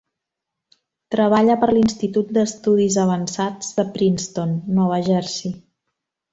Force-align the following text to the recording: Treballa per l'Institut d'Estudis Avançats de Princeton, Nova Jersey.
Treballa 1.15 1.57
per 1.63 1.69
l'Institut 1.75 2.33
d'Estudis 2.39 2.99
Avançats 3.03 3.71
de 3.79 3.87
Princeton, 4.01 4.59
Nova 4.81 5.01
Jersey. 5.13 5.57